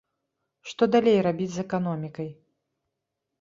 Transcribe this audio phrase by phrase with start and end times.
[0.71, 2.29] Што далей рабіць з эканомікай?